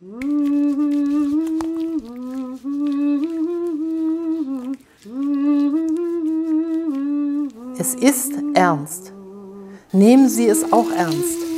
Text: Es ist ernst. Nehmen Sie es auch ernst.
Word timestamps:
Es 0.00 0.06
ist 7.96 8.32
ernst. 8.54 9.12
Nehmen 9.90 10.28
Sie 10.28 10.46
es 10.46 10.72
auch 10.72 10.88
ernst. 10.92 11.57